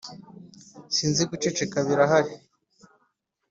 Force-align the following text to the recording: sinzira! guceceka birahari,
sinzira! 0.95 1.29
guceceka 1.31 1.77
birahari, 1.87 2.33